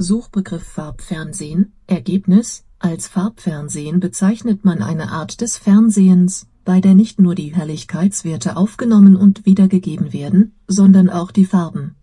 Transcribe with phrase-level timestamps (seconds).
[0.00, 7.34] Suchbegriff Farbfernsehen Ergebnis Als Farbfernsehen bezeichnet man eine Art des Fernsehens, bei der nicht nur
[7.34, 11.96] die Helligkeitswerte aufgenommen und wiedergegeben werden, sondern auch die Farben.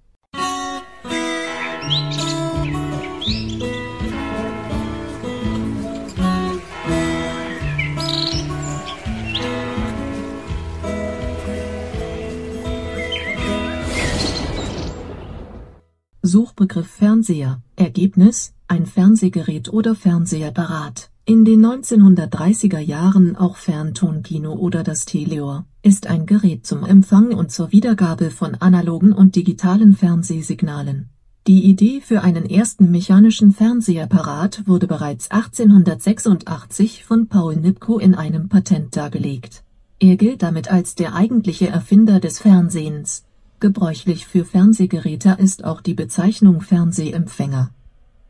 [16.26, 25.06] Suchbegriff Fernseher Ergebnis ein Fernsehgerät oder Fernsehapparat in den 1930er Jahren auch Ferntonkino oder das
[25.06, 31.10] Teleor, ist ein Gerät zum Empfang und zur Wiedergabe von analogen und digitalen Fernsehsignalen.
[31.48, 38.48] Die Idee für einen ersten mechanischen Fernsehapparat wurde bereits 1886 von Paul Nipkow in einem
[38.48, 39.64] Patent dargelegt.
[40.00, 43.26] Er gilt damit als der eigentliche Erfinder des Fernsehens.
[43.60, 47.72] Gebräuchlich für Fernsehgeräte ist auch die Bezeichnung Fernsehempfänger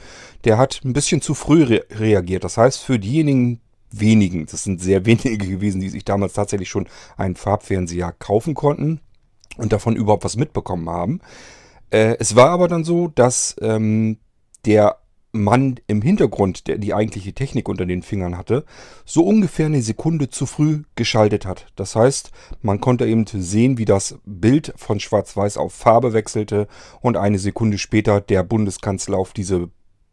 [0.44, 2.44] der hat ein bisschen zu früh re reagiert.
[2.44, 3.60] Das heißt, für diejenigen
[3.90, 9.00] wenigen, das sind sehr wenige gewesen, die sich damals tatsächlich schon einen Farbfernseher kaufen konnten
[9.56, 11.20] und davon überhaupt was mitbekommen haben.
[11.90, 14.18] Äh, es war aber dann so, dass ähm,
[14.64, 14.96] der
[15.32, 18.64] Mann im Hintergrund, der die eigentliche Technik unter den Fingern hatte,
[19.04, 21.66] so ungefähr eine Sekunde zu früh geschaltet hat.
[21.76, 22.30] Das heißt,
[22.62, 26.66] man konnte eben sehen, wie das Bild von Schwarz-Weiß auf Farbe wechselte
[27.00, 29.70] und eine Sekunde später der Bundeskanzler auf diese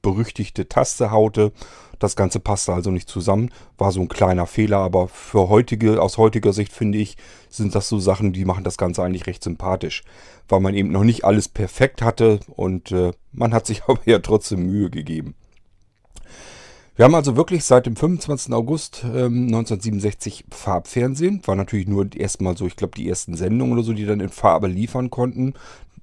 [0.07, 1.51] berüchtigte Taste haute.
[1.99, 3.49] Das Ganze passte also nicht zusammen.
[3.77, 7.17] War so ein kleiner Fehler, aber für heutige, aus heutiger Sicht finde ich,
[7.49, 10.03] sind das so Sachen, die machen das Ganze eigentlich recht sympathisch.
[10.47, 14.19] Weil man eben noch nicht alles perfekt hatte und äh, man hat sich aber ja
[14.19, 15.35] trotzdem Mühe gegeben.
[16.95, 18.53] Wir haben also wirklich seit dem 25.
[18.53, 21.41] August ähm, 1967 Farbfernsehen.
[21.45, 24.29] War natürlich nur erstmal so, ich glaube, die ersten Sendungen oder so, die dann in
[24.29, 25.53] Farbe liefern konnten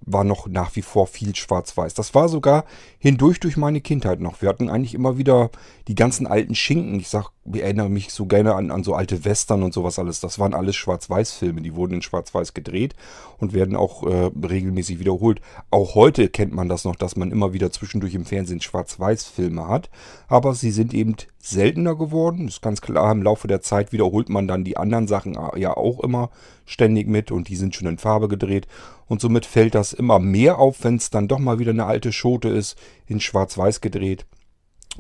[0.01, 1.95] war noch nach wie vor viel schwarz-weiß.
[1.95, 2.65] Das war sogar
[2.99, 4.43] hindurch durch meine Kindheit noch.
[4.43, 5.51] Wir hatten eigentlich immer wieder
[5.89, 6.99] die ganzen alten Schinken.
[7.01, 10.21] Ich sag, ich erinnere mich so gerne an, an so alte Western und sowas alles.
[10.21, 11.61] Das waren alles Schwarz-Weiß-Filme.
[11.61, 12.95] Die wurden in Schwarz-Weiß gedreht
[13.39, 15.43] und werden auch äh, regelmäßig wiederholt.
[15.71, 19.91] Auch heute kennt man das noch, dass man immer wieder zwischendurch im Fernsehen Schwarz-Weiß-Filme hat.
[20.27, 22.49] Aber sie sind eben seltener geworden.
[22.49, 26.01] Ist ganz klar, im Laufe der Zeit wiederholt man dann die anderen Sachen ja auch
[26.01, 26.31] immer
[26.65, 28.67] ständig mit und die sind schon in Farbe gedreht.
[29.07, 32.11] Und somit fällt das immer mehr auf, wenn es dann doch mal wieder eine alte
[32.11, 34.25] Schote ist, in Schwarz-Weiß gedreht.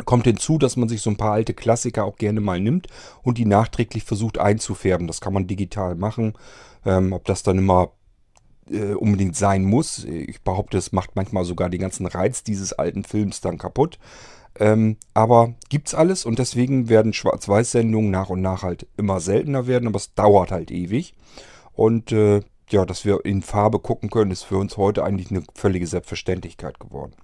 [0.04, 2.88] Kommt hinzu, dass man sich so ein paar alte Klassiker auch gerne mal nimmt
[3.22, 5.06] und die nachträglich versucht einzufärben.
[5.06, 6.34] Das kann man digital machen.
[6.84, 7.92] Ähm, ob das dann immer
[8.70, 10.04] äh, unbedingt sein muss.
[10.04, 13.98] Ich behaupte, es macht manchmal sogar den ganzen Reiz dieses alten Films dann kaputt.
[14.58, 19.88] Ähm, aber gibt's alles und deswegen werden Schwarz-Weiß-Sendungen nach und nach halt immer seltener werden,
[19.88, 21.14] aber es dauert halt ewig.
[21.72, 22.40] Und äh,
[22.70, 26.78] ja, dass wir in Farbe gucken können, ist für uns heute eigentlich eine völlige Selbstverständlichkeit
[26.78, 27.14] geworden.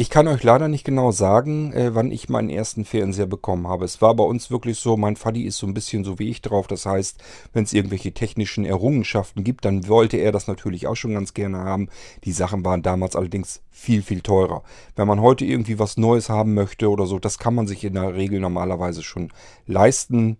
[0.00, 3.84] Ich kann euch leider nicht genau sagen, äh, wann ich meinen ersten Fernseher bekommen habe.
[3.84, 6.40] Es war bei uns wirklich so, mein Vati ist so ein bisschen so wie ich
[6.40, 6.68] drauf.
[6.68, 7.20] Das heißt,
[7.52, 11.58] wenn es irgendwelche technischen Errungenschaften gibt, dann wollte er das natürlich auch schon ganz gerne
[11.58, 11.88] haben.
[12.22, 14.62] Die Sachen waren damals allerdings viel, viel teurer.
[14.94, 17.94] Wenn man heute irgendwie was Neues haben möchte oder so, das kann man sich in
[17.94, 19.32] der Regel normalerweise schon
[19.66, 20.36] leisten.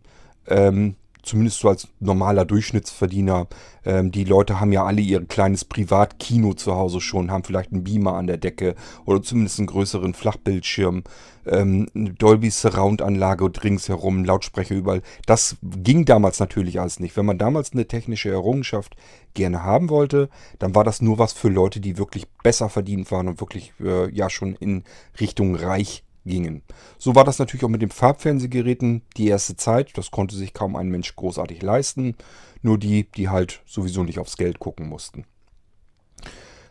[0.47, 0.95] Ähm,
[1.29, 3.47] zumindest so als normaler Durchschnittsverdiener.
[3.85, 7.85] Ähm, die Leute haben ja alle ihr kleines Privatkino zu Hause schon, haben vielleicht einen
[7.85, 11.05] Beamer an der Decke oder zumindest einen größeren Flachbildschirm,
[11.47, 15.03] ähm, eine Dolby Surround Anlage ringsherum, Lautsprecher überall.
[15.27, 17.17] Das ging damals natürlich alles nicht.
[17.17, 18.97] Wenn man damals eine technische Errungenschaft
[19.35, 23.29] gerne haben wollte, dann war das nur was für Leute, die wirklich besser verdient waren
[23.29, 24.85] und wirklich äh, ja schon in
[25.21, 26.63] Richtung reich gingen.
[26.99, 29.97] So war das natürlich auch mit den Farbfernsehgeräten die erste Zeit.
[29.97, 32.17] Das konnte sich kaum ein Mensch großartig leisten.
[32.63, 35.25] Nur die, die halt sowieso nicht aufs Geld gucken mussten.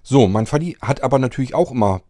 [0.04, 2.02] So, mein Vati hat aber natürlich auch immer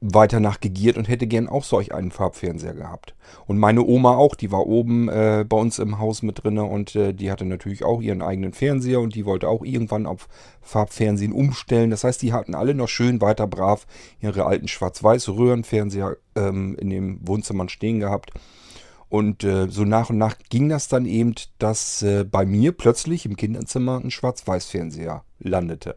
[0.00, 3.14] weiter nachgegiert und hätte gern auch solch einen Farbfernseher gehabt.
[3.46, 6.94] Und meine Oma auch, die war oben äh, bei uns im Haus mit drinne und
[6.94, 10.28] äh, die hatte natürlich auch ihren eigenen Fernseher und die wollte auch irgendwann auf
[10.60, 11.90] Farbfernsehen umstellen.
[11.90, 13.86] Das heißt, die hatten alle noch schön weiter brav
[14.20, 18.32] ihre alten schwarz-weiß Röhrenfernseher ähm, in dem Wohnzimmer stehen gehabt.
[19.14, 23.26] Und äh, so nach und nach ging das dann eben, dass äh, bei mir plötzlich
[23.26, 25.96] im Kinderzimmer ein Schwarz-Weiß-Fernseher landete.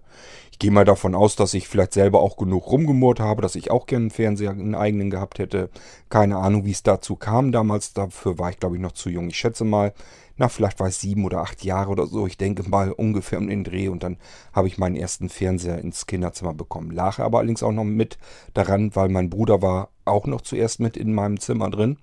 [0.57, 3.69] Ich gehe mal davon aus, dass ich vielleicht selber auch genug rumgemurrt habe, dass ich
[3.69, 5.69] auch gerne einen Fernseher, einen eigenen gehabt hätte.
[6.09, 7.94] Keine Ahnung, wie es dazu kam damals.
[7.94, 9.27] Dafür war ich, glaube ich, noch zu jung.
[9.27, 9.94] Ich schätze mal,
[10.36, 12.25] na, vielleicht war es sieben oder acht Jahre oder so.
[12.25, 13.88] Ich denke mal ungefähr um den Dreh.
[13.88, 14.18] Und dann
[14.51, 16.89] habe ich meinen ersten Fernseher ins Kinderzimmer bekommen.
[16.89, 18.18] Lag aber allerdings auch noch mit
[18.56, 21.98] daran, weil mein Bruder war auch noch zuerst mit in meinem Zimmer drin.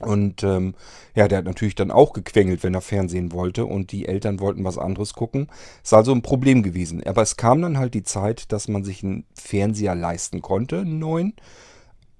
[0.00, 0.74] Und ähm,
[1.14, 4.64] ja, der hat natürlich dann auch gequengelt, wenn er Fernsehen wollte und die Eltern wollten
[4.64, 5.48] was anderes gucken.
[5.82, 7.02] Ist also ein Problem gewesen.
[7.04, 10.98] Aber es kam dann halt die Zeit, dass man sich einen Fernseher leisten konnte, einen
[10.98, 11.34] neuen.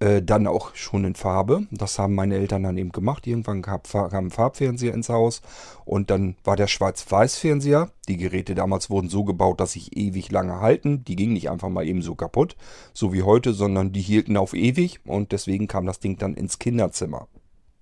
[0.00, 1.66] Äh, dann auch schon in Farbe.
[1.72, 3.26] Das haben meine Eltern dann eben gemacht.
[3.26, 5.42] Irgendwann kam, kam ein Farbfernseher ins Haus
[5.84, 7.90] und dann war der Schwarz-Weiß-Fernseher.
[8.06, 11.04] Die Geräte damals wurden so gebaut, dass sich ewig lange halten.
[11.04, 12.56] Die gingen nicht einfach mal eben so kaputt,
[12.92, 16.60] so wie heute, sondern die hielten auf ewig und deswegen kam das Ding dann ins
[16.60, 17.26] Kinderzimmer.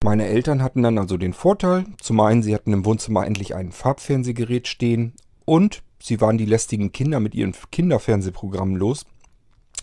[0.05, 3.73] Meine Eltern hatten dann also den Vorteil, zum einen, sie hatten im Wohnzimmer endlich ein
[3.73, 5.15] Farbfernsehgerät stehen
[5.45, 9.05] und sie waren die lästigen Kinder mit ihren Kinderfernsehprogrammen los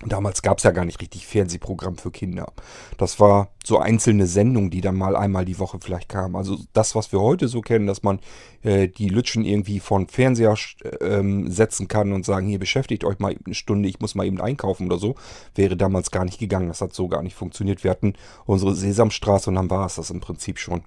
[0.08, 2.52] Damals gab es ja gar nicht richtig Fernsehprogramm für Kinder.
[2.98, 6.36] Das war so einzelne Sendungen, die dann mal einmal die Woche vielleicht kamen.
[6.36, 8.20] Also das, was wir heute so kennen, dass man
[8.62, 10.56] äh, die Lütschen irgendwie von Fernseher
[11.02, 14.42] ähm, setzen kann und sagen, hier beschäftigt euch mal eine Stunde, ich muss mal eben
[14.42, 15.16] einkaufen oder so,
[15.56, 16.68] wäre damals gar nicht gegangen.
[16.68, 17.84] Das hat so gar nicht funktioniert.
[17.84, 18.14] Wir hatten
[18.46, 20.84] unsere Sesamstraße und dann war es das im Prinzip schon.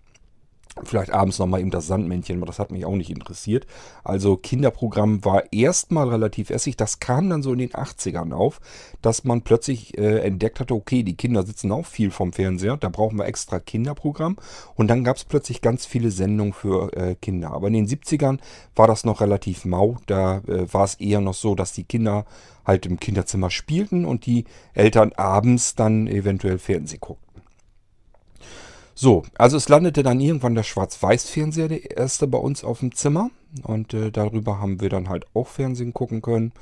[0.84, 3.66] Vielleicht abends nochmal eben das Sandmännchen, aber das hat mich auch nicht interessiert.
[4.04, 6.76] Also Kinderprogramm war erstmal relativ essig.
[6.76, 8.60] Das kam dann so in den 80ern auf,
[9.00, 12.90] dass man plötzlich äh, entdeckt hatte, okay, die Kinder sitzen auch viel vom Fernseher, da
[12.90, 14.36] brauchen wir extra Kinderprogramm.
[14.74, 17.52] Und dann gab es plötzlich ganz viele Sendungen für äh, Kinder.
[17.52, 18.38] Aber in den 70ern
[18.74, 19.96] war das noch relativ mau.
[20.06, 22.26] Da äh, war es eher noch so, dass die Kinder
[22.66, 24.44] halt im Kinderzimmer spielten und die
[24.74, 27.25] Eltern abends dann eventuell Fernsehen guckten.
[28.98, 33.28] So, also es landete dann irgendwann der Schwarz-Weiß-Fernseher, der erste bei uns auf dem Zimmer.
[33.62, 36.52] Und äh, darüber haben wir dann halt auch Fernsehen gucken können.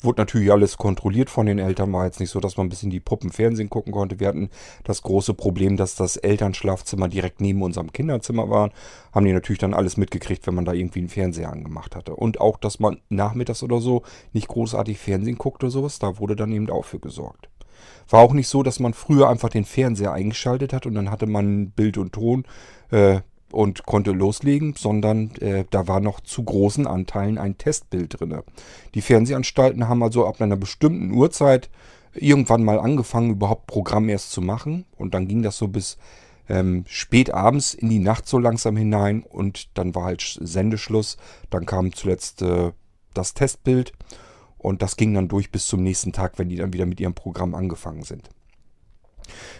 [0.00, 1.92] Wurde natürlich alles kontrolliert von den Eltern.
[1.92, 4.20] War jetzt nicht so, dass man ein bisschen die Puppen Fernsehen gucken konnte.
[4.20, 4.48] Wir hatten
[4.84, 8.70] das große Problem, dass das Elternschlafzimmer direkt neben unserem Kinderzimmer war.
[9.12, 12.16] Haben die natürlich dann alles mitgekriegt, wenn man da irgendwie einen Fernseher angemacht hatte.
[12.16, 14.02] Und auch, dass man nachmittags oder so
[14.32, 15.98] nicht großartig Fernsehen guckt oder sowas.
[15.98, 17.50] Da wurde dann eben auch für gesorgt.
[18.08, 21.26] War auch nicht so, dass man früher einfach den Fernseher eingeschaltet hat und dann hatte
[21.26, 22.44] man Bild und Ton
[22.90, 23.20] äh,
[23.50, 28.40] und konnte loslegen, sondern äh, da war noch zu großen Anteilen ein Testbild drin.
[28.94, 31.70] Die Fernsehanstalten haben also ab einer bestimmten Uhrzeit
[32.14, 35.98] irgendwann mal angefangen, überhaupt Programm erst zu machen und dann ging das so bis
[36.48, 41.16] ähm, spät abends in die Nacht so langsam hinein und dann war halt Sendeschluss.
[41.50, 42.72] Dann kam zuletzt äh,
[43.14, 43.92] das Testbild
[44.62, 47.14] und das ging dann durch bis zum nächsten Tag, wenn die dann wieder mit ihrem
[47.14, 48.30] Programm angefangen sind.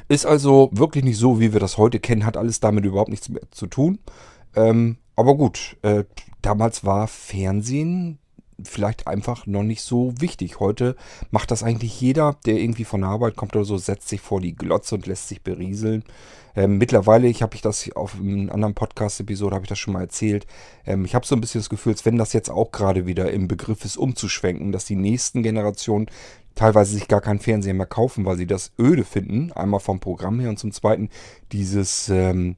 [0.09, 3.29] Ist also wirklich nicht so, wie wir das heute kennen, hat alles damit überhaupt nichts
[3.29, 3.99] mehr zu tun.
[4.55, 6.05] Ähm, aber gut, äh,
[6.41, 8.19] damals war Fernsehen
[8.65, 10.61] vielleicht einfach noch nicht so wichtig.
[10.61, 10.97] Heute
[11.31, 14.41] macht das eigentlich jeder, der irgendwie von der Arbeit kommt oder so, setzt sich vor
[14.41, 16.05] die Glotze und lässt sich berieseln.
[16.55, 20.03] Ähm, mittlerweile, ich habe ich das auf einem anderen Podcast-Episode, habe ich das schon mal
[20.03, 20.47] erzählt.
[20.87, 23.31] Ähm, ich habe so ein bisschen das Gefühl, als wenn das jetzt auch gerade wieder
[23.31, 26.07] im Begriff ist, umzuschwenken, dass die nächsten Generationen
[26.55, 29.53] teilweise sich gar keinen Fernseher mehr kaufen, weil sie das öde finden.
[29.53, 31.09] Einmal vom Programm her und zum Zweiten
[31.53, 32.09] dieses...
[32.09, 32.57] Ähm,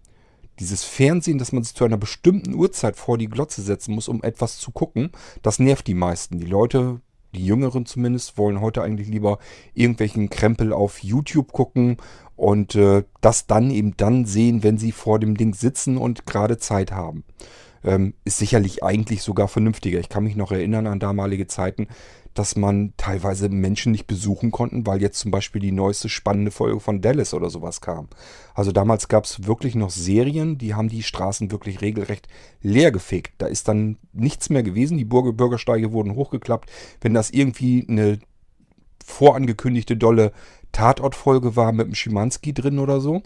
[0.61, 4.23] dieses Fernsehen, dass man sich zu einer bestimmten Uhrzeit vor die Glotze setzen muss, um
[4.23, 5.11] etwas zu gucken,
[5.43, 6.39] das nervt die meisten.
[6.39, 7.01] Die Leute
[7.35, 9.39] die Jüngeren zumindest, wollen heute eigentlich lieber
[9.75, 11.99] irgendwelchen Krempel auf YouTube gucken
[12.37, 16.59] und äh, das dann eben dann sehen, wenn sie vor dem Ding sitzen und gerade
[16.59, 17.25] Zeit haben.
[17.85, 20.01] Ähm, ist sicherlich eigentlich sogar vernünftiger.
[20.01, 21.89] Ich kann mich noch erinnern an damalige Zeiten,
[22.35, 26.81] dass man teilweise Menschen nicht besuchen konnten, weil jetzt zum Beispiel die neueste spannende Folge
[26.81, 28.09] von Dallas oder sowas kam.
[28.55, 32.29] Also damals gab es wirklich noch Serien, die haben die Straßen wirklich regelrecht
[32.61, 33.35] leer gefegt.
[33.39, 36.71] Da ist dann nichts mehr gewesen, die Bürgersteige wurden hochgeklappt.
[37.01, 38.19] Wenn das irgendwie eine
[39.05, 40.33] vorangekündigte dolle
[40.73, 43.23] Tatortfolge war mit dem Schimanski drin oder so,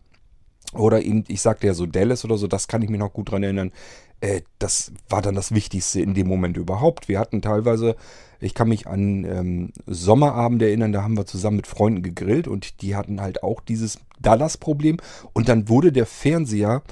[0.74, 3.30] oder eben, ich sagte ja so Dallas oder so, das kann ich mir noch gut
[3.30, 3.72] dran erinnern.
[4.20, 7.08] Äh, das war dann das Wichtigste in dem Moment überhaupt.
[7.08, 7.96] Wir hatten teilweise
[8.40, 12.82] ich kann mich an ähm, Sommerabend erinnern, da haben wir zusammen mit Freunden gegrillt und
[12.82, 14.98] die hatten halt auch dieses Dallas-Problem.
[15.32, 16.82] Und dann wurde der Fernseher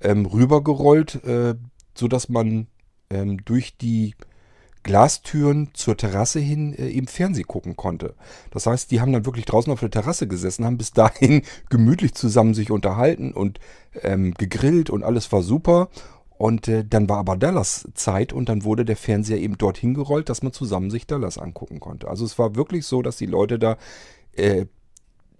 [0.00, 1.54] ähm, rübergerollt, äh,
[1.94, 2.66] sodass man
[3.10, 4.14] ähm, durch die
[4.82, 8.14] Glastüren zur Terrasse hin äh, eben Fernsehen gucken konnte.
[8.50, 12.14] Das heißt, die haben dann wirklich draußen auf der Terrasse gesessen, haben bis dahin gemütlich
[12.14, 13.60] zusammen sich unterhalten und
[14.02, 15.88] ähm, gegrillt und alles war super.
[16.38, 20.28] Und äh, dann war aber Dallas Zeit und dann wurde der Fernseher eben dorthin gerollt,
[20.28, 22.08] dass man zusammen sich Dallas angucken konnte.
[22.08, 23.76] Also es war wirklich so, dass die Leute da,
[24.32, 24.66] äh,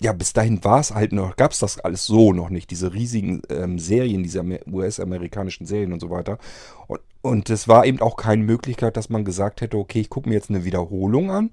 [0.00, 2.92] ja, bis dahin war es halt noch, gab es das alles so noch nicht, diese
[2.92, 6.38] riesigen ähm, Serien, diese US-amerikanischen Serien und so weiter.
[6.86, 10.28] Und, und es war eben auch keine Möglichkeit, dass man gesagt hätte, okay, ich gucke
[10.28, 11.50] mir jetzt eine Wiederholung an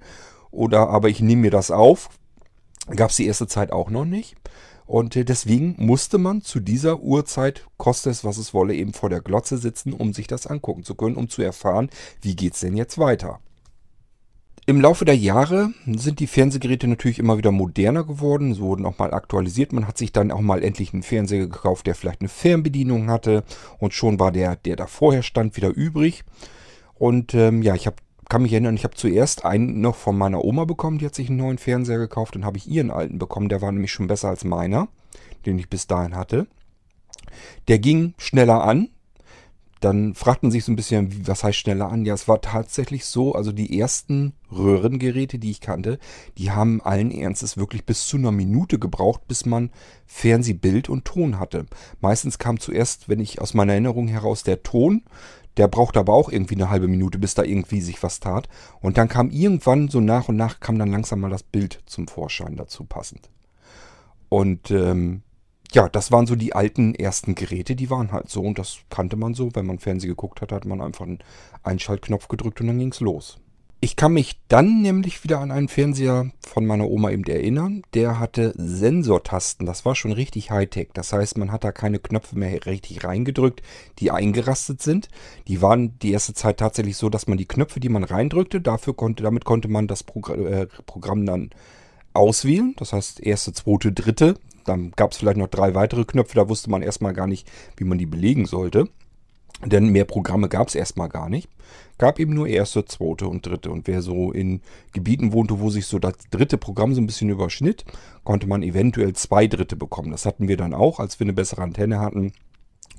[0.51, 2.09] oder aber ich nehme mir das auf.
[2.95, 4.35] Gab es die erste Zeit auch noch nicht.
[4.85, 9.09] Und äh, deswegen musste man zu dieser Uhrzeit, koste es was es wolle, eben vor
[9.09, 11.89] der Glotze sitzen, um sich das angucken zu können, um zu erfahren,
[12.21, 13.39] wie geht es denn jetzt weiter.
[14.65, 18.97] Im Laufe der Jahre sind die Fernsehgeräte natürlich immer wieder moderner geworden, sie wurden auch
[18.97, 19.73] mal aktualisiert.
[19.73, 23.43] Man hat sich dann auch mal endlich einen Fernseher gekauft, der vielleicht eine Fernbedienung hatte
[23.79, 26.23] und schon war der, der da vorher stand, wieder übrig.
[26.93, 27.97] Und ähm, ja, ich habe
[28.29, 31.29] kann mich erinnern, ich habe zuerst einen noch von meiner Oma bekommen, die hat sich
[31.29, 32.35] einen neuen Fernseher gekauft.
[32.35, 34.87] Dann habe ich ihren alten bekommen, der war nämlich schon besser als meiner,
[35.45, 36.47] den ich bis dahin hatte.
[37.67, 38.89] Der ging schneller an.
[39.79, 42.05] Dann fragt man sich so ein bisschen, was heißt schneller an?
[42.05, 45.99] Ja, es war tatsächlich so, also die ersten Röhrengeräte, die ich kannte,
[46.37, 49.71] die haben allen Ernstes wirklich bis zu einer Minute gebraucht, bis man
[50.05, 51.65] Fernsehbild und Ton hatte.
[51.99, 55.03] Meistens kam zuerst, wenn ich aus meiner Erinnerung heraus, der Ton,
[55.57, 58.49] der brauchte aber auch irgendwie eine halbe Minute, bis da irgendwie sich was tat.
[58.81, 62.07] Und dann kam irgendwann so nach und nach kam dann langsam mal das Bild zum
[62.07, 63.29] Vorschein dazu passend.
[64.29, 65.21] Und ähm,
[65.73, 69.15] ja, das waren so die alten ersten Geräte, die waren halt so und das kannte
[69.15, 69.53] man so.
[69.55, 71.19] Wenn man Fernsehen geguckt hat, hat man einfach einen
[71.63, 73.39] Einschaltknopf gedrückt und dann ging's los.
[73.83, 77.81] Ich kann mich dann nämlich wieder an einen Fernseher von meiner Oma eben erinnern.
[77.93, 79.65] Der hatte Sensortasten.
[79.65, 80.91] Das war schon richtig Hightech.
[80.93, 83.61] Das heißt, man hat da keine Knöpfe mehr richtig reingedrückt,
[83.99, 85.09] die eingerastet sind.
[85.49, 88.95] Die waren die erste Zeit tatsächlich so, dass man die Knöpfe, die man reindrückte, dafür
[88.95, 91.49] konnte, damit konnte man das Progr äh, Programm dann
[92.13, 92.75] auswählen.
[92.77, 94.35] Das heißt, erste, zweite, dritte.
[94.63, 96.35] Dann gab es vielleicht noch drei weitere Knöpfe.
[96.35, 98.87] Da wusste man erstmal gar nicht, wie man die belegen sollte.
[99.65, 101.49] Denn mehr Programme gab es erstmal gar nicht.
[101.97, 103.71] Gab eben nur erste, zweite und dritte.
[103.71, 107.29] Und wer so in Gebieten wohnte, wo sich so das dritte Programm so ein bisschen
[107.29, 107.85] überschnitt,
[108.23, 110.11] konnte man eventuell zwei dritte bekommen.
[110.11, 112.33] Das hatten wir dann auch, als wir eine bessere Antenne hatten.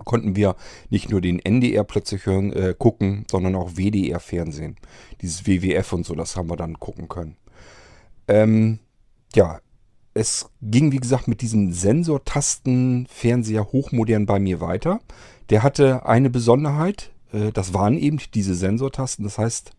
[0.04, 0.56] Konnten wir
[0.90, 4.76] nicht nur den NDR plötzlich hören, äh, gucken, sondern auch WDR-Fernsehen.
[5.20, 7.36] Dieses WWF und so, das haben wir dann gucken können.
[8.26, 8.80] Ähm,
[9.34, 9.60] ja,
[10.14, 15.00] es ging wie gesagt mit diesem Sensortasten-Fernseher hochmodern bei mir weiter.
[15.50, 19.24] Der hatte eine Besonderheit, äh, das waren eben diese Sensortasten.
[19.24, 19.72] Das heißt,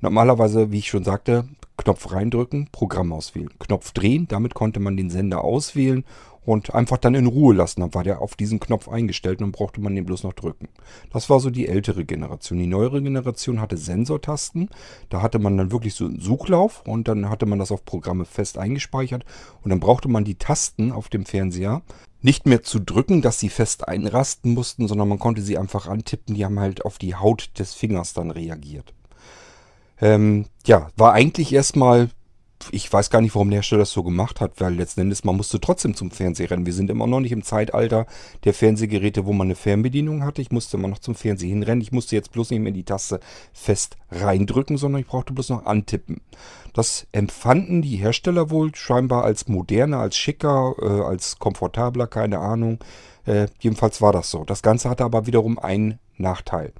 [0.00, 3.50] normalerweise, wie ich schon sagte, Knopf reindrücken, Programm auswählen.
[3.58, 6.04] Knopf drehen, damit konnte man den Sender auswählen
[6.44, 7.80] und einfach dann in Ruhe lassen.
[7.80, 10.68] Dann war der auf diesen Knopf eingestellt und dann brauchte man den bloß noch drücken.
[11.12, 12.58] Das war so die ältere Generation.
[12.58, 14.68] Die neuere Generation hatte Sensortasten.
[15.08, 18.24] Da hatte man dann wirklich so einen Suchlauf und dann hatte man das auf Programme
[18.24, 19.24] fest eingespeichert
[19.62, 21.82] und dann brauchte man die Tasten auf dem Fernseher
[22.22, 26.34] nicht mehr zu drücken, dass sie fest einrasten mussten, sondern man konnte sie einfach antippen.
[26.34, 28.92] Die haben halt auf die Haut des Fingers dann reagiert.
[30.00, 32.10] Ähm, ja, war eigentlich erstmal
[32.70, 35.36] ich weiß gar nicht, warum der Hersteller das so gemacht hat, weil letzten Endes, man
[35.36, 36.66] musste trotzdem zum Fernseher rennen.
[36.66, 38.06] Wir sind immer noch nicht im Zeitalter
[38.44, 40.42] der Fernsehgeräte, wo man eine Fernbedienung hatte.
[40.42, 41.80] Ich musste immer noch zum Fernseher hinrennen.
[41.80, 43.20] Ich musste jetzt bloß nicht mehr die Taste
[43.52, 46.20] fest reindrücken, sondern ich brauchte bloß noch antippen.
[46.74, 52.78] Das empfanden die Hersteller wohl scheinbar als moderner, als schicker, äh, als komfortabler, keine Ahnung.
[53.26, 54.44] Äh, jedenfalls war das so.
[54.44, 56.72] Das Ganze hatte aber wiederum einen Nachteil.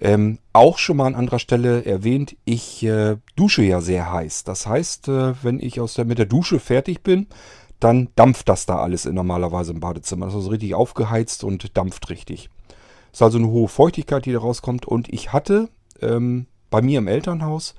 [0.00, 4.44] Ähm, auch schon mal an anderer Stelle erwähnt, ich äh, dusche ja sehr heiß.
[4.44, 7.26] Das heißt, äh, wenn ich aus der, mit der Dusche fertig bin,
[7.80, 10.26] dann dampft das da alles in normalerweise im Badezimmer.
[10.26, 12.48] Das ist also richtig aufgeheizt und dampft richtig.
[13.12, 14.86] Ist also eine hohe Feuchtigkeit, die da rauskommt.
[14.86, 15.68] Und ich hatte
[16.00, 17.74] ähm, bei mir im Elternhaus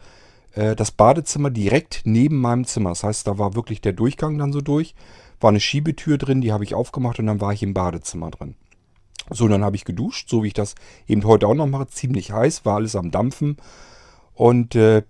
[0.54, 2.90] äh, das Badezimmer direkt neben meinem Zimmer.
[2.90, 4.96] Das heißt, da war wirklich der Durchgang dann so durch.
[5.40, 8.56] War eine Schiebetür drin, die habe ich aufgemacht und dann war ich im Badezimmer drin.
[9.30, 10.76] So, dann habe ich geduscht, so wie ich das
[11.08, 11.88] eben heute auch noch mache.
[11.88, 13.58] Ziemlich heiß, war alles am Dampfen.
[14.34, 15.04] Und äh,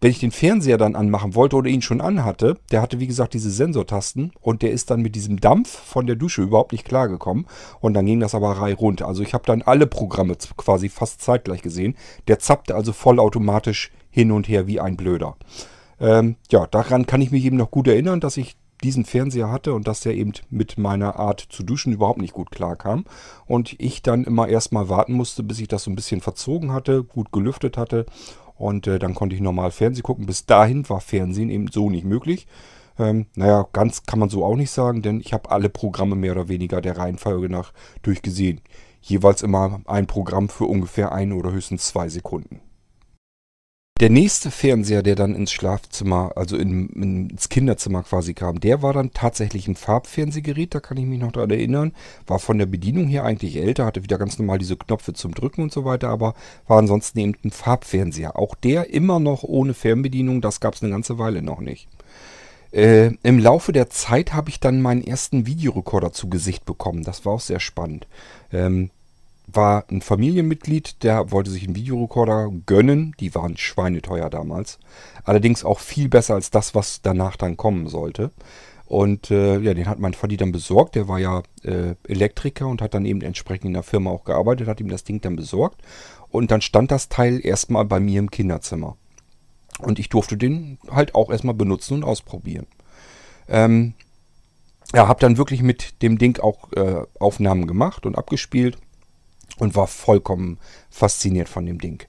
[0.00, 3.34] wenn ich den Fernseher dann anmachen wollte oder ihn schon anhatte, der hatte wie gesagt
[3.34, 7.46] diese Sensortasten und der ist dann mit diesem Dampf von der Dusche überhaupt nicht klargekommen
[7.80, 9.02] und dann ging das aber rei rund.
[9.02, 11.96] Also ich habe dann alle Programme quasi fast zeitgleich gesehen.
[12.28, 15.36] Der zappte also vollautomatisch hin und her wie ein Blöder.
[16.00, 19.74] Ähm, ja, daran kann ich mich eben noch gut erinnern, dass ich diesen Fernseher hatte
[19.74, 23.04] und dass der eben mit meiner Art zu duschen überhaupt nicht gut klarkam.
[23.46, 27.04] Und ich dann immer erstmal warten musste, bis ich das so ein bisschen verzogen hatte,
[27.04, 28.06] gut gelüftet hatte
[28.58, 30.26] und äh, dann konnte ich normal Fernsehen gucken.
[30.26, 32.46] Bis dahin war Fernsehen eben so nicht möglich.
[32.98, 36.32] Ähm, naja, ganz kann man so auch nicht sagen, denn ich habe alle Programme mehr
[36.32, 38.60] oder weniger der Reihenfolge nach durchgesehen.
[39.00, 42.60] Jeweils immer ein Programm für ungefähr ein oder höchstens zwei Sekunden.
[44.00, 46.88] Der nächste Fernseher, der dann ins Schlafzimmer, also in,
[47.30, 51.32] ins Kinderzimmer quasi kam, der war dann tatsächlich ein Farbfernsehgerät, da kann ich mich noch
[51.32, 51.92] daran erinnern.
[52.24, 55.62] War von der Bedienung her eigentlich älter, hatte wieder ganz normal diese Knöpfe zum Drücken
[55.62, 56.34] und so weiter, aber
[56.68, 58.38] war ansonsten eben ein Farbfernseher.
[58.38, 61.88] Auch der immer noch ohne Fernbedienung, das gab es eine ganze Weile noch nicht.
[62.70, 67.02] Äh, Im Laufe der Zeit habe ich dann meinen ersten Videorekorder zu Gesicht bekommen.
[67.02, 68.06] Das war auch sehr spannend.
[68.52, 68.90] Ähm,
[69.50, 73.14] war ein Familienmitglied, der wollte sich einen Videorekorder gönnen.
[73.18, 74.78] Die waren schweineteuer damals.
[75.24, 78.30] Allerdings auch viel besser als das, was danach dann kommen sollte.
[78.84, 80.94] Und äh, ja, den hat mein Vati dann besorgt.
[80.94, 84.68] Der war ja äh, Elektriker und hat dann eben entsprechend in der Firma auch gearbeitet,
[84.68, 85.80] hat ihm das Ding dann besorgt.
[86.30, 88.96] Und dann stand das Teil erstmal bei mir im Kinderzimmer.
[89.78, 92.66] Und ich durfte den halt auch erstmal benutzen und ausprobieren.
[93.48, 93.94] Ähm,
[94.94, 98.78] ja, habe dann wirklich mit dem Ding auch äh, Aufnahmen gemacht und abgespielt
[99.58, 100.58] und war vollkommen
[100.90, 102.02] fasziniert von dem Ding.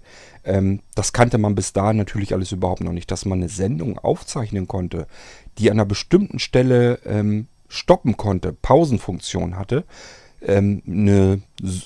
[0.43, 3.97] Ähm, das kannte man bis dahin natürlich alles überhaupt noch nicht, dass man eine Sendung
[3.99, 5.07] aufzeichnen konnte,
[5.57, 9.83] die an einer bestimmten Stelle ähm, stoppen konnte, Pausenfunktion hatte,
[10.41, 11.41] ähm, eine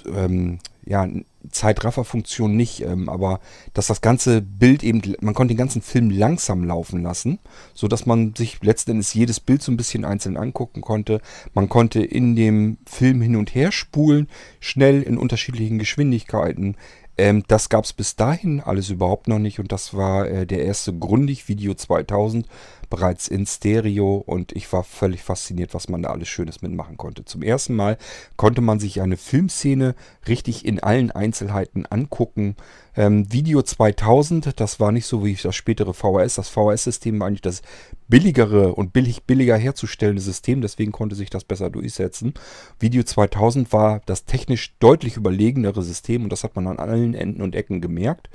[0.05, 1.07] ähm, ja,
[1.49, 3.39] Zeitrafferfunktion nicht, ähm, aber
[3.73, 7.39] dass das ganze Bild eben, man konnte den ganzen Film langsam laufen lassen,
[7.73, 11.21] so dass man sich letzten Endes jedes Bild so ein bisschen einzeln angucken konnte.
[11.53, 14.27] Man konnte in dem Film hin und her spulen,
[14.59, 16.75] schnell in unterschiedlichen Geschwindigkeiten.
[17.17, 20.65] Ähm, das gab es bis dahin alles überhaupt noch nicht und das war äh, der
[20.65, 22.47] erste Grundig Video 2000
[22.93, 27.25] bereits in Stereo und ich war völlig fasziniert, was man da alles Schönes mitmachen konnte.
[27.25, 27.97] Zum ersten Mal
[28.35, 29.95] konnte man sich eine Filmszene
[30.27, 32.55] richtig in allen Einzelheiten angucken.
[32.95, 36.35] Ähm, Video 2000, das war nicht so wie das spätere VHS.
[36.35, 37.63] Das VHS-System war eigentlich das
[38.07, 42.35] billigere und billig billiger herzustellende System, deswegen konnte sich das besser durchsetzen.
[42.79, 47.41] Video 2000 war das technisch deutlich überlegenere System und das hat man an allen Enden
[47.41, 48.29] und Ecken gemerkt.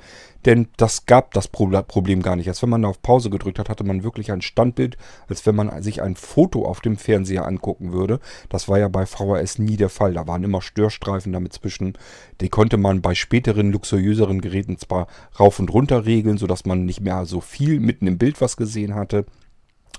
[0.45, 2.47] Denn das gab das Problem gar nicht.
[2.47, 4.97] Als wenn man auf Pause gedrückt hat, hatte man wirklich ein Standbild,
[5.27, 8.19] als wenn man sich ein Foto auf dem Fernseher angucken würde.
[8.47, 10.13] Das war ja bei VHS nie der Fall.
[10.13, 11.97] Da waren immer Störstreifen damit zwischen.
[12.41, 15.07] Die konnte man bei späteren, luxuriöseren Geräten zwar
[15.39, 18.95] rauf und runter regeln, sodass man nicht mehr so viel mitten im Bild was gesehen
[18.95, 19.25] hatte.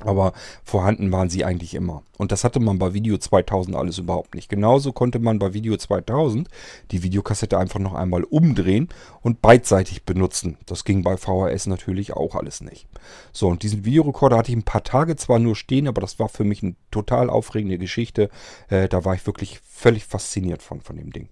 [0.02, 0.32] Aber
[0.64, 2.02] vorhanden waren sie eigentlich immer.
[2.18, 4.48] Und das hatte man bei Video 2000 alles überhaupt nicht.
[4.48, 6.48] Genauso konnte man bei Video 2000
[6.90, 8.88] die Videokassette einfach noch einmal umdrehen
[9.22, 10.58] und beidseitig benutzen.
[10.66, 12.86] Das ging bei VHS natürlich auch alles nicht.
[13.32, 16.28] So, und diesen Videorekorder hatte ich ein paar Tage zwar nur stehen, aber das war
[16.28, 18.28] für mich eine total aufregende Geschichte.
[18.68, 21.28] Äh, da war ich wirklich völlig fasziniert von, von dem Ding.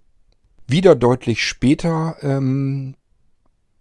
[0.67, 2.95] Wieder deutlich später ähm,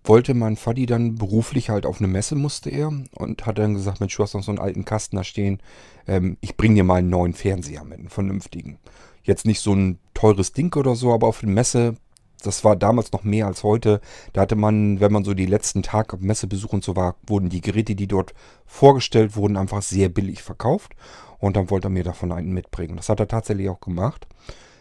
[0.08, 4.00] wollte mein Faddy dann beruflich halt auf eine Messe musste er und hat dann gesagt,
[4.00, 5.62] Mensch, du hast noch so einen alten Kasten da stehen,
[6.08, 8.80] ähm, ich bring dir mal einen neuen Fernseher mit, einen vernünftigen.
[9.24, 11.96] Jetzt nicht so ein teures Ding oder so, aber auf der Messe,
[12.44, 14.00] das war damals noch mehr als heute,
[14.34, 17.50] da hatte man, wenn man so die letzten Tage auf Messebesuch und so war, wurden
[17.50, 18.34] die Geräte, die dort
[18.66, 20.94] vorgestellt wurden, einfach sehr billig verkauft
[21.40, 22.98] und dann wollte er mir davon einen mitbringen.
[22.98, 24.28] Das hat er tatsächlich auch gemacht.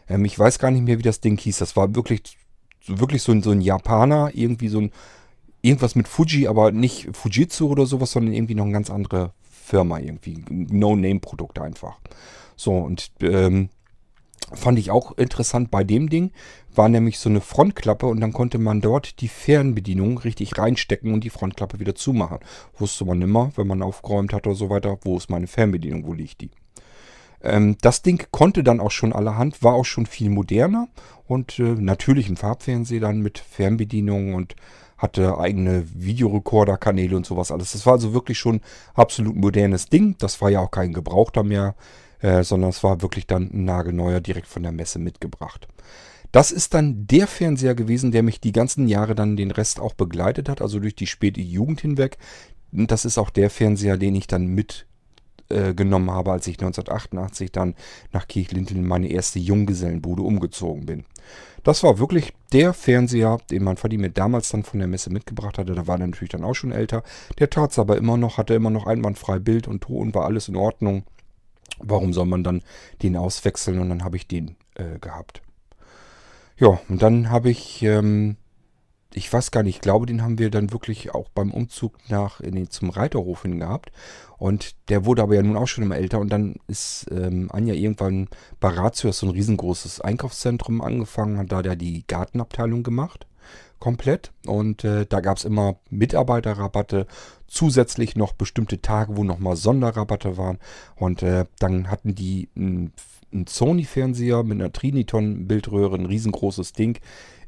[0.08, 2.36] Ähm, ich weiß gar nicht mehr, wie das Ding hieß, das war wirklich
[2.86, 4.92] wirklich so ein, so ein Japaner, irgendwie so ein,
[5.62, 9.98] irgendwas mit Fuji, aber nicht Fujitsu oder sowas, sondern irgendwie noch eine ganz andere Firma,
[9.98, 10.44] irgendwie.
[10.48, 11.98] No-Name-Produkt einfach.
[12.56, 13.68] So, und ähm,
[14.52, 16.30] fand ich auch interessant bei dem Ding,
[16.74, 21.24] war nämlich so eine Frontklappe und dann konnte man dort die Fernbedienung richtig reinstecken und
[21.24, 22.38] die Frontklappe wieder zumachen.
[22.78, 26.12] Wusste man immer, wenn man aufgeräumt hat oder so weiter, wo ist meine Fernbedienung, wo
[26.12, 26.50] liegt die.
[27.46, 30.88] Ähm, das Ding konnte dann auch schon allerhand, war auch schon viel moderner
[31.26, 34.56] und äh, natürlich ein Farbfernseher dann mit Fernbedienung und
[34.98, 37.72] hatte eigene Videorekorder-Kanäle und sowas alles.
[37.72, 38.60] Das war also wirklich schon
[38.94, 40.16] absolut modernes Ding.
[40.18, 41.74] Das war ja auch kein Gebrauchter mehr,
[42.20, 45.68] äh, sondern es war wirklich dann ein nagelneuer direkt von der Messe mitgebracht.
[46.32, 49.94] Das ist dann der Fernseher gewesen, der mich die ganzen Jahre dann den Rest auch
[49.94, 52.18] begleitet hat, also durch die späte Jugend hinweg.
[52.72, 54.95] das ist auch der Fernseher, den ich dann mitgenommen
[55.48, 57.74] äh, habe, als ich 1988 dann
[58.12, 61.04] nach Kirchlintel in meine erste Junggesellenbude umgezogen bin.
[61.64, 65.58] Das war wirklich der Fernseher, den mein Vati mir damals dann von der Messe mitgebracht
[65.58, 65.74] hatte.
[65.74, 67.02] Da war er natürlich dann auch schon älter.
[67.40, 70.48] Der tat es aber immer noch, hatte immer noch einwandfrei Bild und Ton, war alles
[70.48, 71.02] in Ordnung.
[71.78, 72.62] Warum soll man dann
[73.02, 73.80] den auswechseln?
[73.80, 75.42] Und dann habe ich den äh, gehabt.
[76.58, 78.36] Ja, und dann habe ich, ähm,
[79.16, 82.40] ich weiß gar nicht, ich glaube, den haben wir dann wirklich auch beim Umzug nach
[82.40, 83.90] in den, zum Reiterhof hin gehabt.
[84.36, 86.20] Und der wurde aber ja nun auch schon immer älter.
[86.20, 88.28] Und dann ist ähm, Anja irgendwann
[88.60, 93.26] bei Ratius so ein riesengroßes Einkaufszentrum angefangen, hat da der die Gartenabteilung gemacht.
[93.78, 94.32] Komplett.
[94.44, 97.06] Und äh, da gab es immer Mitarbeiterrabatte,
[97.46, 100.58] zusätzlich noch bestimmte Tage, wo nochmal Sonderrabatte waren.
[100.94, 102.92] Und äh, dann hatten die einen
[103.48, 106.98] Sony-Fernseher mit einer Triniton-Bildröhre, ein riesengroßes Ding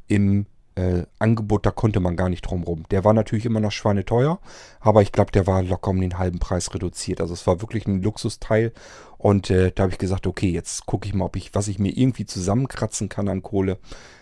[0.07, 0.47] im
[0.79, 2.85] äh, Angebot, da konnte man gar nicht drum rum.
[2.91, 4.39] Der war natürlich immer noch schweineteuer,
[4.81, 7.21] aber ich glaube, der war locker um den halben Preis reduziert.
[7.21, 8.73] Also es war wirklich ein Luxusteil
[9.19, 11.81] und äh, da habe ich gesagt, okay, jetzt gucke ich mal, ob ich, was ich
[11.81, 13.79] mir irgendwie zusammenkratzen kann an Kohle,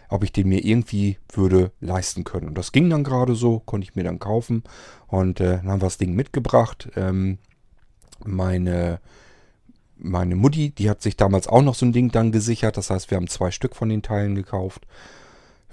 [0.08, 2.48] ob ich den mir irgendwie würde leisten können.
[2.48, 4.64] Und das ging dann gerade so, konnte ich mir dann kaufen
[5.08, 6.88] und äh, dann haben wir das Ding mitgebracht.
[6.96, 7.38] Ähm,
[8.24, 9.00] meine
[9.98, 12.76] meine Mutti, die hat sich damals auch noch so ein Ding dann gesichert.
[12.76, 14.86] Das heißt, wir haben zwei Stück von den Teilen gekauft.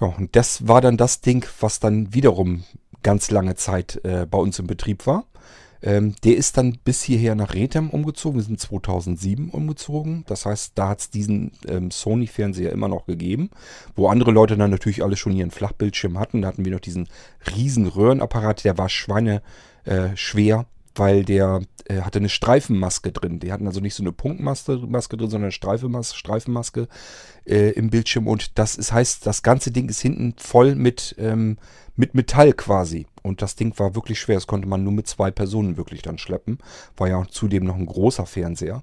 [0.00, 2.64] Ja, und das war dann das Ding, was dann wiederum
[3.02, 5.24] ganz lange Zeit äh, bei uns im Betrieb war.
[5.82, 8.40] Ähm, der ist dann bis hierher nach Rethem umgezogen.
[8.40, 10.24] Wir sind 2007 umgezogen.
[10.26, 13.50] Das heißt, da hat es diesen ähm, Sony-Fernseher immer noch gegeben,
[13.94, 16.40] wo andere Leute dann natürlich alle schon ihren Flachbildschirm hatten.
[16.40, 17.08] Da hatten wir noch diesen
[17.54, 19.42] riesen Röhrenapparat, der war schweine
[19.84, 23.40] äh, schwer weil der äh, hatte eine Streifenmaske drin.
[23.40, 26.88] Die hatten also nicht so eine Punktmaske Maske drin, sondern eine Streifenmaske, Streifenmaske
[27.44, 28.26] äh, im Bildschirm.
[28.26, 31.58] Und das ist, heißt, das ganze Ding ist hinten voll mit, ähm,
[31.96, 33.06] mit Metall quasi.
[33.22, 34.36] Und das Ding war wirklich schwer.
[34.36, 36.58] Das konnte man nur mit zwei Personen wirklich dann schleppen.
[36.96, 38.82] War ja zudem noch ein großer Fernseher.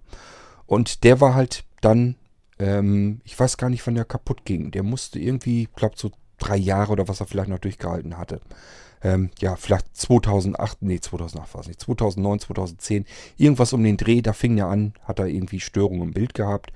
[0.66, 2.16] Und der war halt dann,
[2.60, 4.72] ähm, ich weiß gar nicht, wann der kaputt ging.
[4.72, 8.42] Der musste irgendwie, ich glaube, so drei Jahre oder was er vielleicht noch durchgehalten hatte
[9.04, 13.06] ähm, ja, vielleicht 2008, nee, 2008 war es nicht, 2009, 2010,
[13.38, 16.72] irgendwas um den Dreh, da fing er an, hat er irgendwie Störungen im Bild gehabt.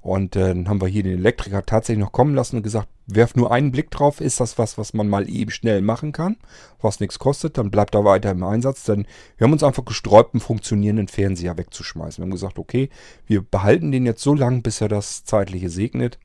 [0.00, 3.34] Und äh, dann haben wir hier den Elektriker tatsächlich noch kommen lassen und gesagt, werf
[3.34, 6.36] nur einen Blick drauf, ist das was, was man mal eben schnell machen kann,
[6.80, 8.84] was nichts kostet, dann bleibt er weiter im Einsatz.
[8.84, 9.04] Dann,
[9.36, 12.22] wir haben uns einfach gesträubt, einen funktionierenden Fernseher wegzuschmeißen.
[12.22, 12.88] Wir haben gesagt, okay,
[13.26, 16.20] wir behalten den jetzt so lange, bis er das zeitliche segnet.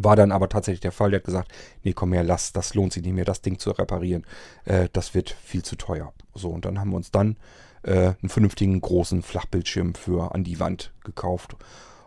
[0.00, 1.10] War dann aber tatsächlich der Fall.
[1.10, 3.70] Der hat gesagt, nee, komm her, lass, das lohnt sich nicht mehr, das Ding zu
[3.70, 4.24] reparieren.
[4.64, 6.12] Äh, das wird viel zu teuer.
[6.34, 7.36] So, und dann haben wir uns dann
[7.82, 11.56] äh, einen vernünftigen großen Flachbildschirm für an die Wand gekauft.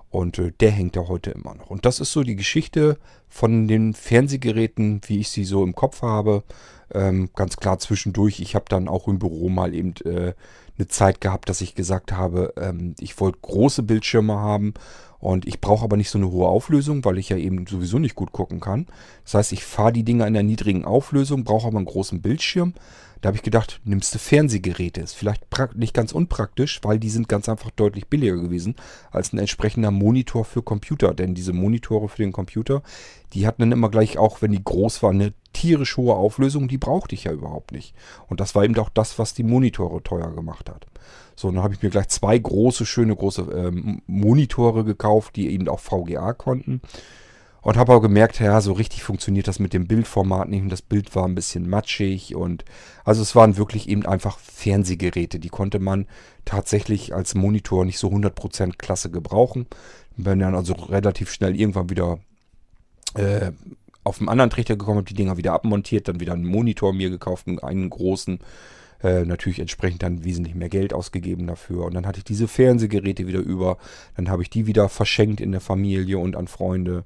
[0.09, 1.69] Und äh, der hängt ja heute immer noch.
[1.69, 2.97] Und das ist so die Geschichte
[3.29, 6.43] von den Fernsehgeräten, wie ich sie so im Kopf habe.
[6.93, 8.41] Ähm, ganz klar zwischendurch.
[8.41, 10.33] Ich habe dann auch im Büro mal eben äh,
[10.77, 14.73] eine Zeit gehabt, dass ich gesagt habe, ähm, ich wollte große Bildschirme haben
[15.21, 18.15] und ich brauche aber nicht so eine hohe Auflösung, weil ich ja eben sowieso nicht
[18.15, 18.87] gut gucken kann.
[19.23, 22.73] Das heißt, ich fahre die Dinger in der niedrigen Auflösung, brauche aber einen großen Bildschirm.
[23.21, 24.99] Da habe ich gedacht, nimmst du Fernsehgeräte.
[24.99, 28.75] Ist vielleicht nicht ganz unpraktisch, weil die sind ganz einfach deutlich billiger gewesen
[29.11, 31.13] als ein entsprechender Monitor für Computer.
[31.13, 32.81] Denn diese Monitore für den Computer,
[33.33, 36.67] die hatten dann immer gleich auch, wenn die groß waren, eine tierisch hohe Auflösung.
[36.67, 37.93] Die brauchte ich ja überhaupt nicht.
[38.27, 40.87] Und das war eben auch das, was die Monitore teuer gemacht hat.
[41.41, 45.67] So, dann habe ich mir gleich zwei große, schöne große ähm, Monitore gekauft, die eben
[45.67, 46.81] auch VGA konnten.
[47.63, 50.61] Und habe aber gemerkt, ja, so richtig funktioniert das mit dem Bildformat nicht.
[50.61, 52.35] Und das Bild war ein bisschen matschig.
[52.35, 52.63] Und
[53.05, 55.39] also es waren wirklich eben einfach Fernsehgeräte.
[55.39, 56.07] Die konnte man
[56.45, 59.65] tatsächlich als Monitor nicht so 100% klasse gebrauchen.
[60.17, 62.19] Bin dann also relativ schnell irgendwann wieder
[63.15, 63.51] äh,
[64.03, 67.09] auf einen anderen Trichter gekommen, habe die Dinger wieder abmontiert, dann wieder einen Monitor mir
[67.09, 68.39] gekauft, einen großen.
[69.03, 71.85] Äh, natürlich entsprechend dann wesentlich mehr Geld ausgegeben dafür.
[71.85, 73.77] Und dann hatte ich diese Fernsehgeräte wieder über.
[74.15, 77.03] Dann habe ich die wieder verschenkt in der Familie und an Freunde.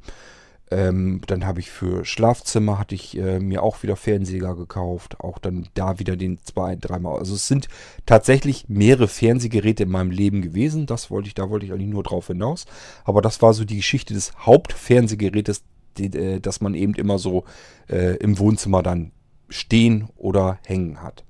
[0.71, 5.19] Ähm, dann habe ich für Schlafzimmer hatte ich äh, mir auch wieder Fernseher gekauft.
[5.19, 7.19] Auch dann da wieder den zwei, dreimal.
[7.19, 7.67] Also es sind
[8.05, 10.87] tatsächlich mehrere Fernsehgeräte in meinem Leben gewesen.
[10.87, 12.65] Das wollte ich, da wollte ich eigentlich nur drauf hinaus.
[13.03, 15.63] Aber das war so die Geschichte des Hauptfernsehgerätes,
[15.97, 17.45] die, äh, das man eben immer so
[17.87, 19.11] äh, im Wohnzimmer dann
[19.49, 21.23] stehen oder hängen hat.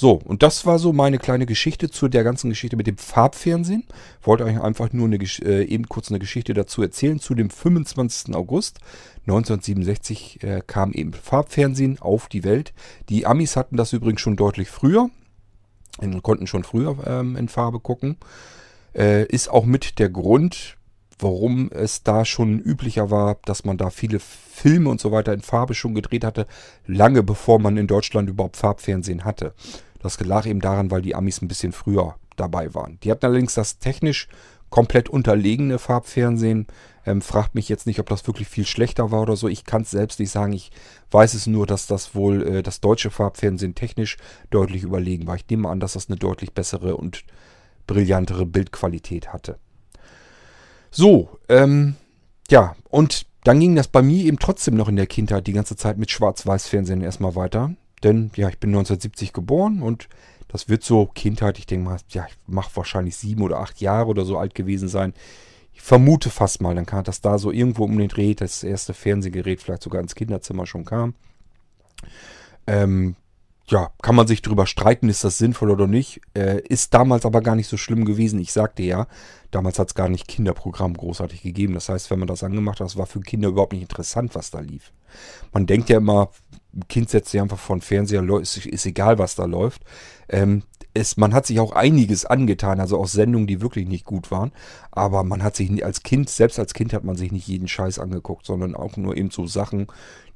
[0.00, 3.82] So, und das war so meine kleine Geschichte zu der ganzen Geschichte mit dem Farbfernsehen.
[4.22, 7.18] Wollte euch einfach nur eine, äh, eben kurz eine Geschichte dazu erzählen.
[7.18, 8.32] Zu dem 25.
[8.36, 8.78] August
[9.22, 12.74] 1967 äh, kam eben Farbfernsehen auf die Welt.
[13.08, 15.10] Die Amis hatten das übrigens schon deutlich früher.
[16.22, 18.18] Konnten schon früher ähm, in Farbe gucken.
[18.94, 20.76] Äh, ist auch mit der Grund,
[21.18, 25.40] warum es da schon üblicher war, dass man da viele Filme und so weiter in
[25.40, 26.46] Farbe schon gedreht hatte,
[26.86, 29.54] lange bevor man in Deutschland überhaupt Farbfernsehen hatte.
[30.00, 32.98] Das lag eben daran, weil die Amis ein bisschen früher dabei waren.
[33.02, 34.28] Die hatten allerdings das technisch
[34.70, 36.66] komplett unterlegene Farbfernsehen.
[37.06, 39.48] Ähm, fragt mich jetzt nicht, ob das wirklich viel schlechter war oder so.
[39.48, 40.52] Ich kann es selbst nicht sagen.
[40.52, 40.70] Ich
[41.10, 44.18] weiß es nur, dass das wohl äh, das deutsche Farbfernsehen technisch
[44.50, 45.36] deutlich überlegen war.
[45.36, 47.24] Ich nehme an, dass das eine deutlich bessere und
[47.86, 49.58] brillantere Bildqualität hatte.
[50.90, 51.96] So, ähm,
[52.50, 55.76] ja, und dann ging das bei mir eben trotzdem noch in der Kindheit die ganze
[55.76, 57.74] Zeit mit Schwarz-Weiß-Fernsehen erstmal weiter.
[58.02, 60.08] Denn ja, ich bin 1970 geboren und
[60.48, 64.08] das wird so Kindheit, ich denke mal, ja, ich mache wahrscheinlich sieben oder acht Jahre
[64.08, 65.12] oder so alt gewesen sein.
[65.74, 68.94] Ich vermute fast mal, dann kam das da so irgendwo um den Dreh, das erste
[68.94, 71.14] Fernsehgerät vielleicht sogar ins Kinderzimmer schon kam.
[72.66, 73.16] Ähm,
[73.68, 76.20] ja, kann man sich drüber streiten, ist das sinnvoll oder nicht.
[76.34, 78.40] Äh, ist damals aber gar nicht so schlimm gewesen.
[78.40, 79.06] Ich sagte ja,
[79.50, 81.74] damals hat es gar nicht Kinderprogramm großartig gegeben.
[81.74, 84.60] Das heißt, wenn man das angemacht hat, war für Kinder überhaupt nicht interessant, was da
[84.60, 84.92] lief.
[85.52, 86.30] Man denkt ja immer,
[86.74, 89.82] ein Kind setzt sich einfach vor den Fernseher, ist, ist egal, was da läuft.
[90.28, 90.62] Ähm,
[90.94, 94.52] es, man hat sich auch einiges angetan, also auch Sendungen, die wirklich nicht gut waren.
[94.90, 97.98] Aber man hat sich als Kind, selbst als Kind hat man sich nicht jeden Scheiß
[97.98, 99.86] angeguckt, sondern auch nur eben so Sachen,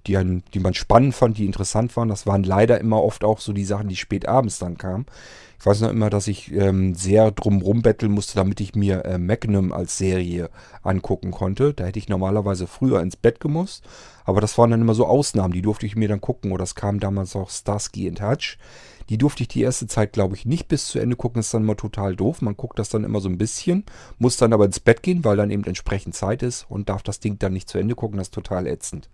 [0.06, 2.08] die, einen, die man spannend fand, die interessant waren.
[2.08, 5.06] Das waren leider immer oft auch so die Sachen, die spät abends dann kamen.
[5.58, 9.18] Ich weiß noch immer, dass ich ähm, sehr drum rumbetteln musste, damit ich mir äh,
[9.18, 10.50] Magnum als Serie
[10.82, 11.72] angucken konnte.
[11.72, 13.84] Da hätte ich normalerweise früher ins Bett gemusst.
[14.24, 16.50] Aber das waren dann immer so Ausnahmen, die durfte ich mir dann gucken.
[16.50, 18.58] Oder es kam damals auch Starsky in Touch.
[19.12, 21.38] Die durfte ich die erste Zeit, glaube ich, nicht bis zu Ende gucken.
[21.38, 22.40] Das ist dann immer total doof.
[22.40, 23.84] Man guckt das dann immer so ein bisschen,
[24.16, 27.20] muss dann aber ins Bett gehen, weil dann eben entsprechend Zeit ist und darf das
[27.20, 28.16] Ding dann nicht zu Ende gucken.
[28.16, 29.10] Das ist total ätzend.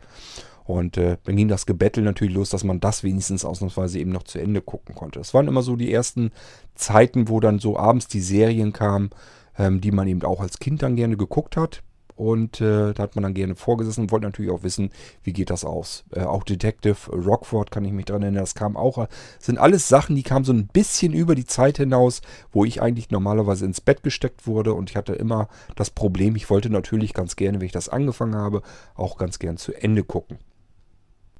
[0.62, 4.22] Und äh, dann ging das Gebettel natürlich los, dass man das wenigstens ausnahmsweise eben noch
[4.22, 5.18] zu Ende gucken konnte.
[5.18, 6.30] Es waren immer so die ersten
[6.76, 9.10] Zeiten, wo dann so abends die Serien kamen,
[9.58, 11.82] ähm, die man eben auch als Kind dann gerne geguckt hat.
[12.18, 14.90] Und äh, da hat man dann gerne vorgesessen und wollte natürlich auch wissen,
[15.22, 16.04] wie geht das aus.
[16.10, 19.06] Äh, auch Detective Rockford kann ich mich dran erinnern, das kam auch.
[19.38, 23.10] Sind alles Sachen, die kamen so ein bisschen über die Zeit hinaus, wo ich eigentlich
[23.10, 24.74] normalerweise ins Bett gesteckt wurde.
[24.74, 28.34] Und ich hatte immer das Problem, ich wollte natürlich ganz gerne, wenn ich das angefangen
[28.34, 28.62] habe,
[28.96, 30.38] auch ganz gern zu Ende gucken.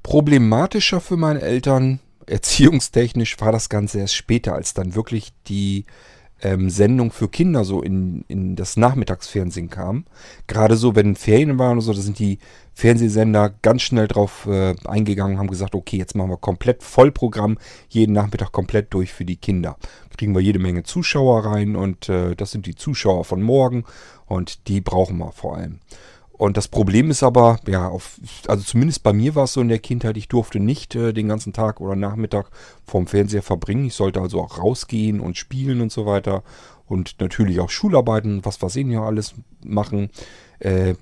[0.05, 5.87] Problematischer für meine Eltern, erziehungstechnisch, war das Ganze erst später, als dann wirklich die
[6.43, 10.05] ähm, Sendung für Kinder so in, in das Nachmittagsfernsehen kam.
[10.47, 12.39] Gerade so, wenn Ferien waren oder so, da sind die
[12.75, 17.59] Fernsehsender ganz schnell drauf äh, eingegangen und haben gesagt, okay, jetzt machen wir komplett Vollprogramm,
[17.89, 19.77] jeden Nachmittag komplett durch für die Kinder.
[20.17, 23.85] Kriegen wir jede Menge Zuschauer rein und äh, das sind die Zuschauer von morgen
[24.27, 25.81] und die brauchen wir vor allem.
[26.39, 29.69] Und das Problem ist aber, ja, auf, also zumindest bei mir war es so in
[29.69, 32.51] der Kindheit, ich durfte nicht äh, den ganzen Tag oder Nachmittag
[32.87, 33.87] vorm Fernseher verbringen.
[33.87, 36.45] Ich sollte also auch rausgehen und spielen und so weiter.
[36.87, 40.11] Und natürlich auch Schularbeiten, was wir sehen ja alles machen.
[40.61, 40.95] Äh,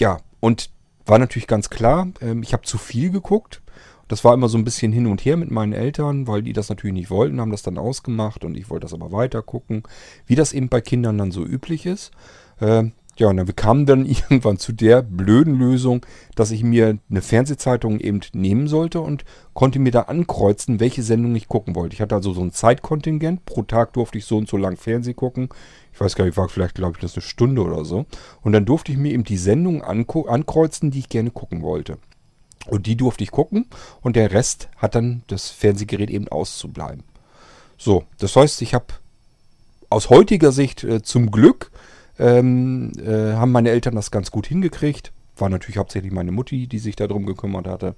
[0.00, 0.70] ja, und
[1.06, 3.62] war natürlich ganz klar, äh, ich habe zu viel geguckt.
[4.08, 6.68] Das war immer so ein bisschen hin und her mit meinen Eltern, weil die das
[6.68, 9.84] natürlich nicht wollten, haben das dann ausgemacht und ich wollte das aber weiter gucken,
[10.26, 12.10] wie das eben bei Kindern dann so üblich ist.
[13.18, 17.98] Ja, und dann kam dann irgendwann zu der blöden Lösung, dass ich mir eine Fernsehzeitung
[18.00, 19.24] eben nehmen sollte und
[19.54, 21.94] konnte mir da ankreuzen, welche Sendung ich gucken wollte.
[21.94, 23.44] Ich hatte also so ein Zeitkontingent.
[23.46, 25.48] Pro Tag durfte ich so und so lang Fernsehen gucken.
[25.92, 28.04] Ich weiß gar nicht, war vielleicht, glaube ich, das eine Stunde oder so.
[28.42, 31.98] Und dann durfte ich mir eben die Sendung ankreuzen, die ich gerne gucken wollte.
[32.66, 33.66] Und die durfte ich gucken
[34.02, 37.04] und der Rest hat dann das Fernsehgerät eben auszubleiben.
[37.78, 38.86] So, das heißt, ich habe
[39.88, 41.70] aus heutiger Sicht äh, zum Glück
[42.18, 45.12] ähm, äh, haben meine Eltern das ganz gut hingekriegt.
[45.36, 47.94] War natürlich hauptsächlich meine Mutti, die sich darum gekümmert hatte.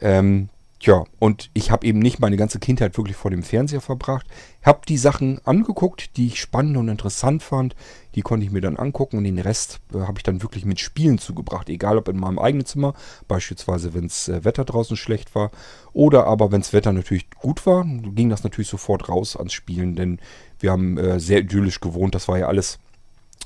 [0.00, 0.48] Ähm,
[0.84, 4.26] ja, und ich habe eben nicht meine ganze Kindheit wirklich vor dem Fernseher verbracht.
[4.64, 7.76] Habe die Sachen angeguckt, die ich spannend und interessant fand.
[8.16, 10.80] Die konnte ich mir dann angucken und den Rest äh, habe ich dann wirklich mit
[10.80, 11.68] Spielen zugebracht.
[11.68, 12.94] Egal ob in meinem eigenen Zimmer,
[13.28, 15.52] beispielsweise wenn das äh, Wetter draußen schlecht war.
[15.92, 19.94] Oder aber wenn das Wetter natürlich gut war, ging das natürlich sofort raus ans Spielen.
[19.94, 20.18] Denn
[20.58, 22.16] wir haben äh, sehr idyllisch gewohnt.
[22.16, 22.80] Das war ja alles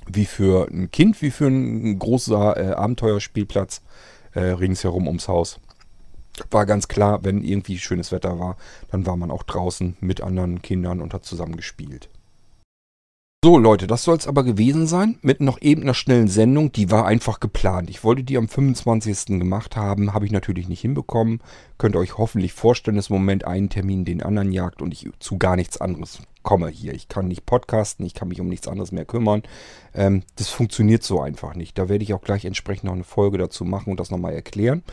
[0.07, 3.83] wie für ein Kind, wie für ein großer äh, Abenteuerspielplatz
[4.35, 5.61] äh, ringsherum ums Haus.
[6.51, 8.57] War ganz klar, wenn irgendwie schönes Wetter war,
[8.91, 12.11] dann war man auch draußen mit anderen Kindern und hat zusammen gespielt.
[13.45, 15.19] So Leute, das soll es aber gewesen sein.
[15.23, 17.89] Mit noch eben einer schnellen Sendung, die war einfach geplant.
[17.91, 19.39] Ich wollte die am 25.
[19.39, 21.41] gemacht haben, habe ich natürlich nicht hinbekommen.
[21.79, 25.09] Könnt ihr euch hoffentlich vorstellen, dass im Moment einen Termin den anderen jagt und ich
[25.21, 26.95] zu gar nichts anderes komme hier.
[26.95, 29.43] Ich kann nicht podcasten, ich kann mich um nichts anderes mehr kümmern.
[29.93, 31.77] Ähm, das funktioniert so einfach nicht.
[31.77, 34.85] Da werde ich auch gleich entsprechend noch eine Folge dazu machen und das nochmal erklären.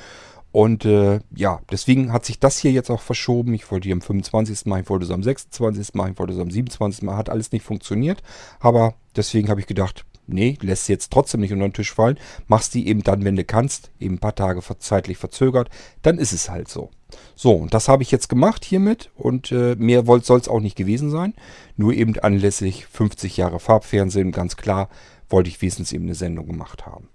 [0.51, 3.53] Und äh, ja, deswegen hat sich das hier jetzt auch verschoben.
[3.53, 4.65] Ich wollte die am 25.
[4.65, 5.93] Mal, ich wollte es am 26.
[5.93, 7.03] Mal, ich wollte es am 27.
[7.03, 7.17] Mal.
[7.17, 8.23] Hat alles nicht funktioniert.
[8.59, 12.17] Aber deswegen habe ich gedacht, nee, lässt sie jetzt trotzdem nicht unter den Tisch fallen.
[12.47, 15.69] Machst die eben dann, wenn du kannst, eben ein paar Tage zeitlich verzögert.
[16.01, 16.89] Dann ist es halt so.
[17.35, 20.75] So, und das habe ich jetzt gemacht hiermit und äh, mehr soll es auch nicht
[20.75, 21.33] gewesen sein.
[21.77, 24.89] Nur eben anlässlich 50 Jahre Farbfernsehen, ganz klar,
[25.29, 27.09] wollte ich wesentlich eben eine Sendung gemacht haben.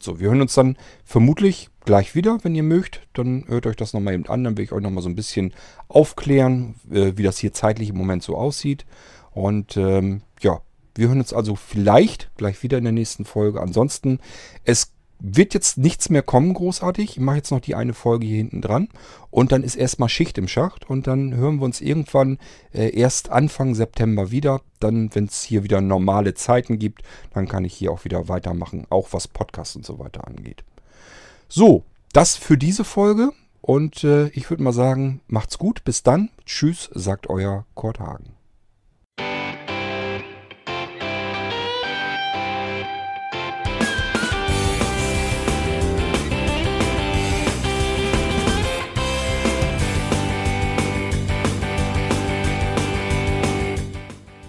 [0.00, 3.08] So, wir hören uns dann vermutlich gleich wieder, wenn ihr mögt.
[3.14, 4.44] Dann hört euch das nochmal eben an.
[4.44, 5.54] Dann will ich euch nochmal so ein bisschen
[5.88, 8.84] aufklären, äh, wie das hier zeitlich im Moment so aussieht.
[9.30, 10.60] Und ähm, ja,
[10.94, 13.60] wir hören uns also vielleicht gleich wieder in der nächsten Folge.
[13.60, 14.20] Ansonsten,
[14.64, 17.10] es wird jetzt nichts mehr kommen, großartig.
[17.10, 18.88] Ich mache jetzt noch die eine Folge hier hinten dran.
[19.30, 20.88] Und dann ist erstmal Schicht im Schacht.
[20.88, 22.38] Und dann hören wir uns irgendwann
[22.72, 24.60] äh, erst Anfang September wieder.
[24.80, 28.86] Dann, wenn es hier wieder normale Zeiten gibt, dann kann ich hier auch wieder weitermachen.
[28.90, 30.64] Auch was Podcasts und so weiter angeht.
[31.48, 33.32] So, das für diese Folge.
[33.60, 35.84] Und äh, ich würde mal sagen, macht's gut.
[35.84, 36.30] Bis dann.
[36.44, 38.34] Tschüss, sagt euer Kurt Hagen.